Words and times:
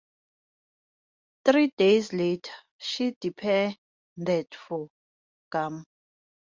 Three 1.45 1.71
days 1.77 2.11
later 2.11 2.51
she 2.79 3.15
departed 3.21 3.77
for 4.67 4.89
Guam. 5.51 5.85